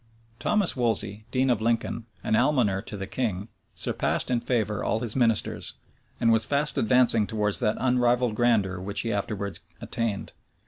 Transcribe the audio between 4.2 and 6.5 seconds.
in favor all his ministers, and was